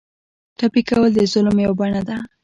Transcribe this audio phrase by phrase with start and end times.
[0.57, 2.17] ټپي کول د ظلم یوه بڼه ده.